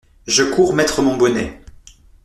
[0.25, 1.61] Je cours mettre mon bonnet.